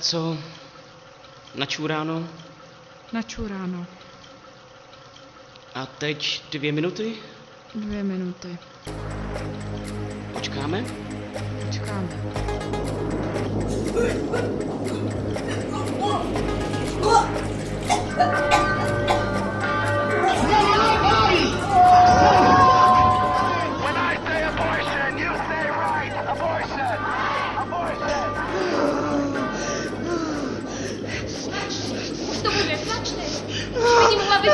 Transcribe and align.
co? 0.00 0.38
Načuráno? 1.54 2.28
Načuráno. 3.12 3.86
A 5.74 5.86
teď 5.86 6.42
dvě 6.52 6.72
minuty? 6.72 7.16
Dvě 7.74 8.04
minuty. 8.04 8.58
Počkáme? 10.32 10.84
Počkáme. 11.66 12.08
to 32.44 32.50
mówię, 32.50 32.78
zacznę. 32.86 33.22
By 33.74 34.10
nie 34.10 34.16
mogła 34.22 34.38
być 34.38 34.52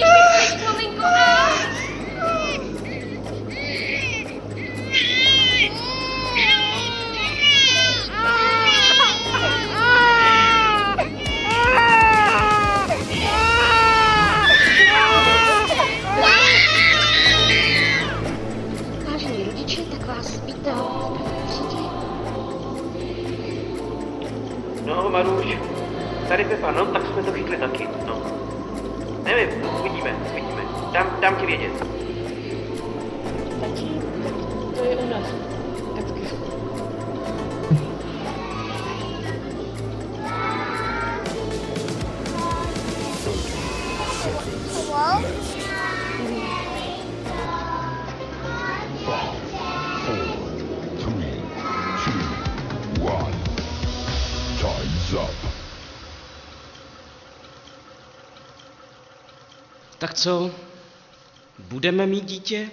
jeszcze 0.00 0.56
być 0.56 0.64
maleńko. 0.66 1.06
A! 1.06 1.64
Każdy 19.12 19.44
rodziciel 19.44 19.84
tak 19.86 20.06
was 20.06 20.38
pytał. 20.46 21.18
No, 24.86 25.10
Marusiu. 25.10 25.73
Tady 26.28 26.44
Pepa, 26.44 26.70
no, 26.70 26.86
tak 26.86 27.02
jsme 27.06 27.22
to 27.22 27.32
chytli 27.32 27.56
taky, 27.56 27.88
no. 28.06 28.22
Nevím, 29.24 29.48
uvidíme, 29.80 30.16
uvidíme. 30.30 30.62
Dám, 30.92 31.16
dám 31.20 31.36
ti 31.36 31.46
vědět. 31.46 31.72
Tak 33.60 33.70
to 34.76 34.84
je 34.84 34.96
u 34.96 35.10
nás. 35.10 35.26
Taky. 35.94 36.14
Tak 60.04 60.14
co? 60.14 60.50
Budeme 61.58 62.06
mít 62.06 62.24
dítě? 62.24 62.70